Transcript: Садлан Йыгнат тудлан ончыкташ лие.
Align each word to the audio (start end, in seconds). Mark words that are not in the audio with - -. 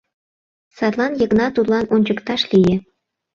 Садлан 0.77 1.13
Йыгнат 1.19 1.51
тудлан 1.55 1.85
ончыкташ 1.95 2.41
лие. 2.51 2.75